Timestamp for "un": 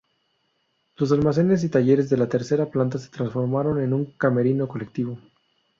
3.93-4.05